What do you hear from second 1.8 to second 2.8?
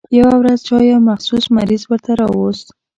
ورته راوست.